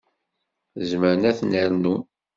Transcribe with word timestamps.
Zemren 0.89 1.23
ad 1.29 1.35
ten-rnun. 1.37 2.01